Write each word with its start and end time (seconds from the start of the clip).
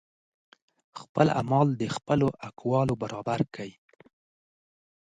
خپل 0.99 1.27
اعمال 1.39 1.67
د 1.81 1.83
خپلو 1.95 2.27
اقوالو 2.47 2.93
برابر 3.03 3.39
کړئ 3.55 3.71